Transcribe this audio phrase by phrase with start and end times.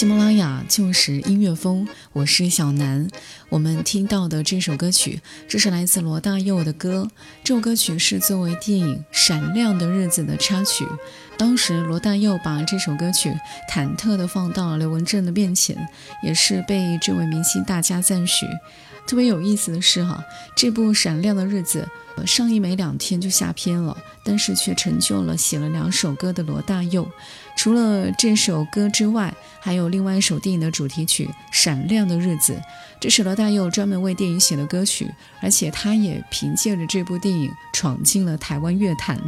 [0.00, 3.06] 喜马拉雅就是音乐风，我是小南。
[3.50, 7.06] 我们听到的这首歌曲，这是来自罗大佑的歌。
[7.44, 10.86] 这首歌曲是作为电影《闪亮的日子》的插曲。
[11.36, 13.30] 当时罗大佑把这首歌曲
[13.70, 15.76] 忐忑地放到了刘文正的面前，
[16.22, 18.46] 也是被这位明星大加赞许。
[19.06, 20.24] 特别有意思的是，哈，
[20.56, 21.86] 这部《闪亮的日子》
[22.24, 23.94] 上映没两天就下片了，
[24.24, 27.06] 但是却成就了写了两首歌的罗大佑。
[27.60, 32.54] 除了这首歌之外，还有另外一首电影的主题曲《闪亮的日子》，
[32.98, 35.12] 这是罗大佑专门为电影写的歌曲，
[35.42, 39.20] 而且他也凭借着这部电影闯进了台湾乐坛。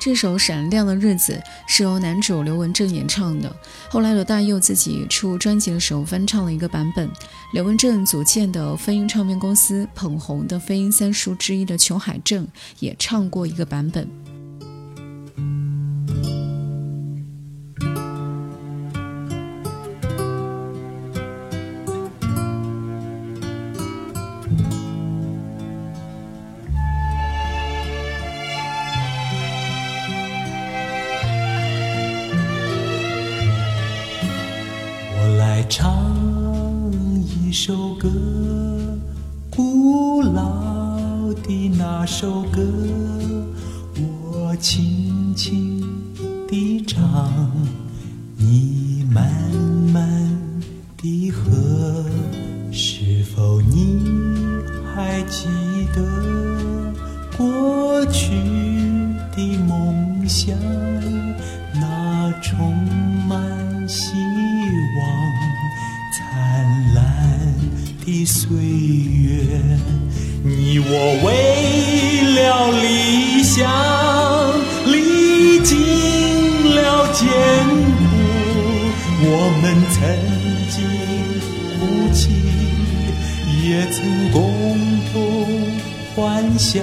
[0.00, 1.32] 这首《闪亮的日子》
[1.66, 3.52] 是由男主刘文正演唱的，
[3.88, 7.10] 后来罗大佑自己出专辑的时候翻唱了一个版本。
[7.52, 12.46] 刘文正组建的飞鹰唱片公司捧红的飞鹰三叔之一的裘海正
[12.78, 14.08] 也唱过一个版本。
[37.70, 38.08] 首歌
[39.48, 42.69] 古老的那首歌。
[68.10, 69.44] 的岁月。
[70.42, 70.90] 你我
[71.24, 71.28] 为
[72.34, 73.70] 了理想
[74.90, 75.78] 历尽
[76.74, 78.02] 了艰苦，
[79.22, 79.26] 我
[79.62, 79.64] 们
[79.94, 79.98] 曾
[80.70, 80.76] 经
[81.78, 81.80] 哭
[82.12, 82.18] 泣，
[83.62, 83.98] 也曾
[84.32, 84.38] 共
[85.12, 85.14] 同
[86.16, 86.18] 欢
[86.58, 86.80] 笑。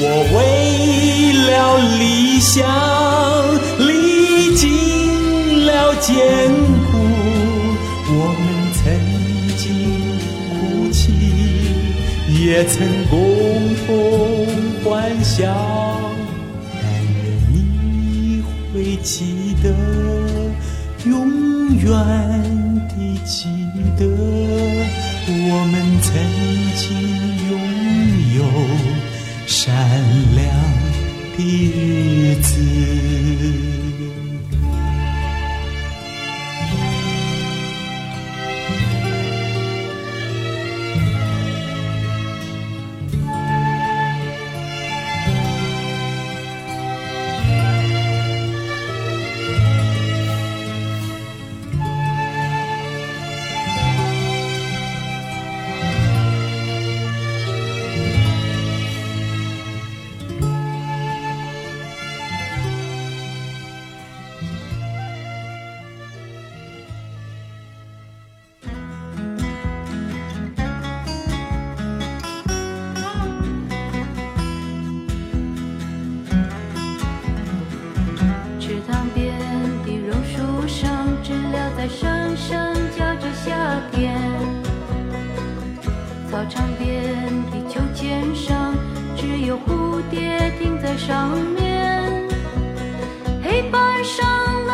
[0.00, 0.38] 我为
[1.50, 2.64] 了理想，
[3.84, 6.14] 历尽了艰
[6.86, 6.88] 苦。
[8.10, 8.46] 我们
[8.78, 8.80] 曾
[9.56, 9.64] 经
[10.48, 11.10] 哭泣，
[12.40, 12.76] 也曾
[13.10, 13.12] 共
[13.86, 13.88] 同
[14.84, 14.86] 欢
[15.24, 15.36] 笑。
[16.80, 17.18] 但愿
[17.52, 17.56] 你
[18.72, 19.66] 会记得，
[21.04, 21.10] 永
[21.76, 21.90] 远
[22.88, 22.94] 的
[23.26, 23.48] 记
[23.98, 24.06] 得
[25.26, 26.14] 我们曾
[26.54, 26.57] 经。
[31.38, 31.87] 的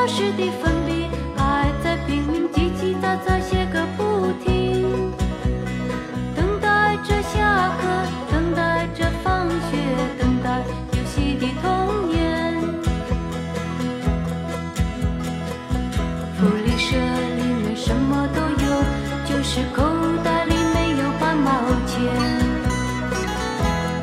[0.06, 5.10] 时的粉笔还在拼命叽叽喳喳写个不停，
[6.36, 7.88] 等待着下课，
[8.30, 9.78] 等待着放学，
[10.20, 12.54] 等待游戏的童年。
[16.38, 16.96] 福利社
[17.36, 18.84] 里面什么都有，
[19.24, 19.82] 就是口
[20.22, 21.50] 袋里没有半毛
[21.86, 21.98] 钱。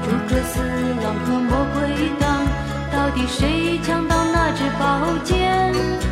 [0.04, 0.60] 诸葛四
[1.04, 2.44] 郎和魔鬼党
[2.92, 4.11] 到底谁强？
[4.56, 6.11] 只保剑。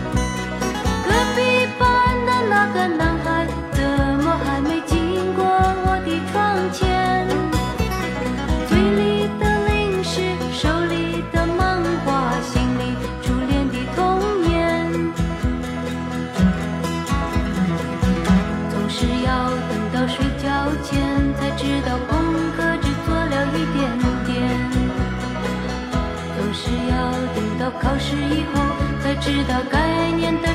[27.81, 28.61] 考试以后
[29.01, 30.48] 才知道概念的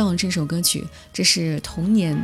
[0.00, 2.16] 到这首歌曲，这是《童年》。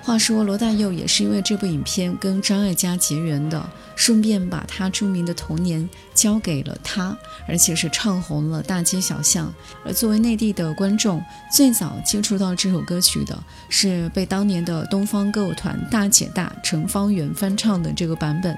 [0.00, 5.82] 话说罗大佑也是因为这部影片跟张艾嘉结缘的，顺便把他著名的《童年》
[6.14, 7.14] 交给了他，
[7.46, 9.52] 而且是唱红了大街小巷。
[9.84, 11.20] 而作为内地的观众，
[11.52, 13.36] 最早接触到这首歌曲的
[13.68, 18.56] 是被当年的东方歌舞团大姐大陈方圆翻唱的这个版本，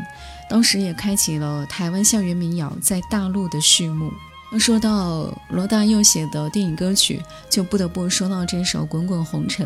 [0.48, 4.12] 当时也开启了台湾校园民谣在大陆的序幕。
[4.52, 9.64] 那说到罗大佑写的电影歌曲，就不得不说到这首《滚滚红尘》。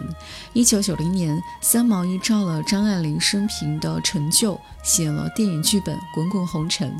[0.53, 6.91] 一九九零年，三毛依照了张爱玲生平的成就，写了电影剧本《滚滚红尘》。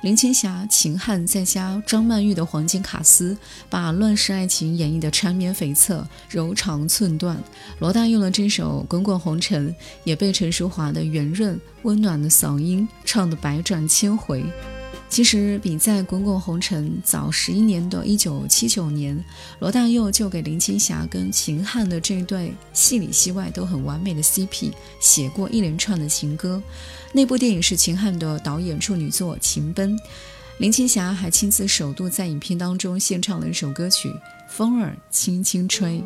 [0.00, 3.36] 林青霞、秦汉再加张曼玉的黄金卡司，
[3.70, 7.40] 把乱世爱情演绎的缠绵悱恻、柔肠寸断。
[7.78, 9.70] 罗大佑的这首《滚滚红尘》
[10.02, 14.44] 也被陈淑桦的圆润温暖的嗓音唱得百转千回。
[15.08, 19.24] 其实比在《滚滚红尘》早十一年的1979年，
[19.58, 26.62] 罗大佑就给林青霞跟秦汉的这对戏里戏外都很完美的 CP 写过一连串的情歌。
[27.12, 29.96] 那部电影是秦汉的导演处女作《情奔》，
[30.58, 34.10] 林青霞还亲自首度在影片当中献唱了一首歌曲
[34.48, 36.00] 《风儿轻轻吹》。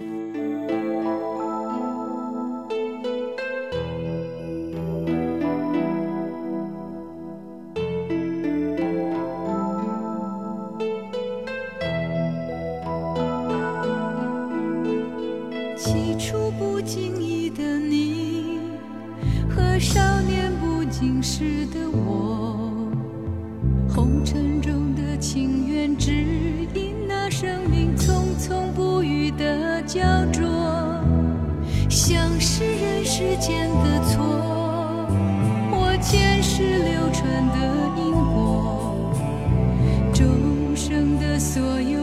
[24.32, 26.10] 沉重的情缘，只
[26.72, 30.00] 因那生命匆匆不语的胶
[30.32, 30.40] 着，
[31.90, 34.24] 像是人世间的错，
[35.70, 37.58] 或前世流传的
[37.98, 39.12] 因果，
[40.14, 42.01] 众生的所有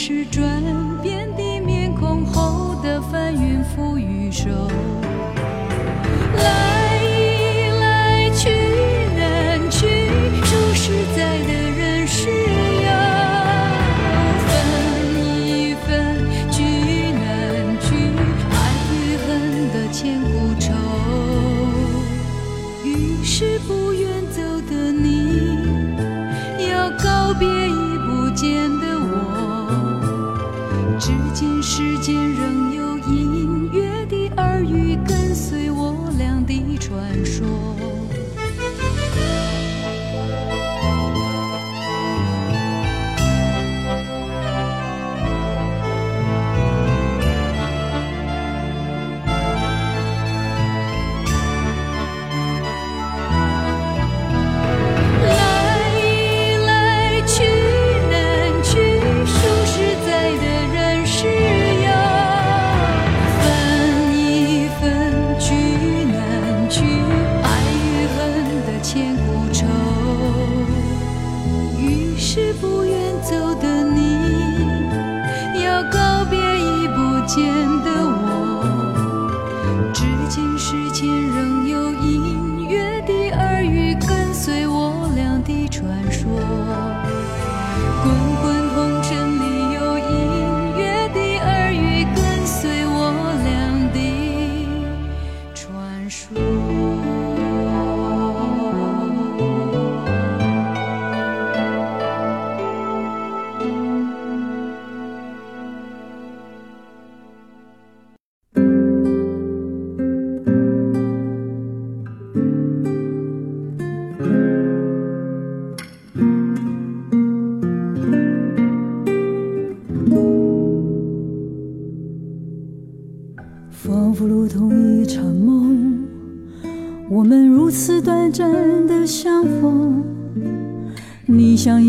[0.00, 0.62] 是转
[1.02, 4.48] 变的面孔后的翻云覆雨手。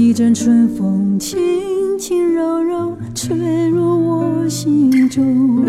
[0.09, 1.39] 一阵春风，轻
[1.99, 5.63] 轻柔柔吹入我心中。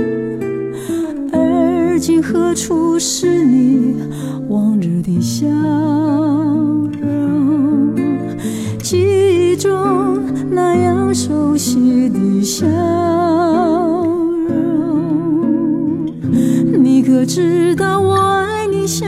[1.31, 3.97] 而今何处是你
[4.49, 5.47] 往日的笑
[7.03, 7.95] 容？
[8.83, 12.67] 记忆中那样熟悉的笑
[14.49, 16.07] 容。
[16.83, 19.07] 你可知道我爱你、想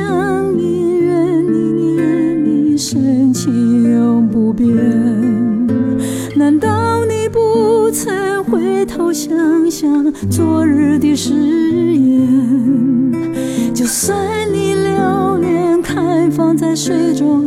[0.55, 5.02] 你、怨你、念你，深情永不变？
[9.13, 11.35] 想想昨日的誓
[11.95, 13.13] 言？
[13.75, 14.17] 就算
[14.53, 17.47] 你留恋开放在水中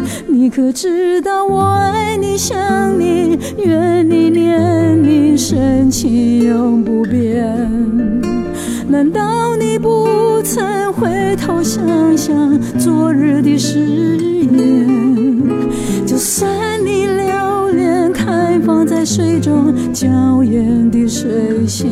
[0.41, 7.45] 你可知道我爱你、想你、怨你、念你，深情永不变？
[8.87, 15.47] 难道你不曾回头想想昨日的誓言？
[16.07, 16.49] 就算
[16.83, 21.29] 你留恋开放在水中娇艳的水
[21.67, 21.87] 仙，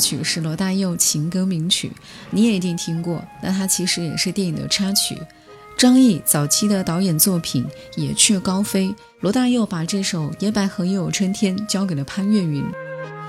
[0.00, 1.92] 曲是罗大佑情歌名曲，
[2.30, 3.22] 你也一定听过。
[3.40, 5.16] 那它其实也是电影的插曲。
[5.78, 7.64] 张译早期的导演作品
[8.00, 8.88] 《野雀高飞》，
[9.20, 12.64] 罗大佑把这首《野百合又有春天》交给了潘越云。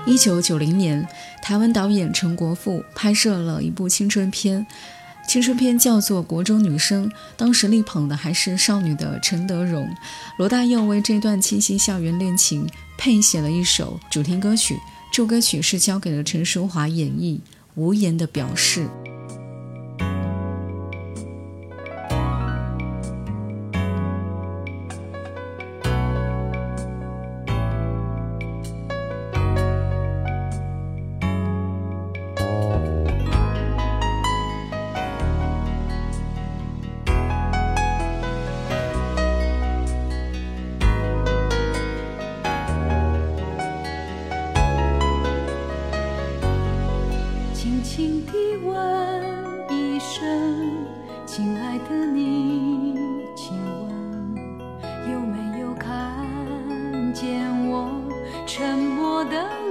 [0.04, 1.06] 一九九零年，
[1.42, 4.66] 台湾导演陈国富拍摄了一部青春片，
[5.28, 9.88] 青春片叫做《国中女生》，当时力捧的还是少女的陈德容。
[10.36, 14.78] 罗大佑为这段清新校园恋情配写了一首主题歌曲，
[15.12, 17.36] 这首歌曲是交给了陈淑桦演绎，
[17.74, 18.86] 《无言的表示》。
[59.32, 59.61] the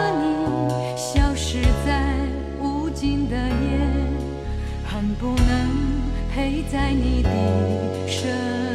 [0.00, 2.16] 和你消失在
[2.58, 3.78] 无尽的夜
[4.86, 5.70] 恨不能
[6.34, 7.28] 陪在你的
[8.08, 8.69] 身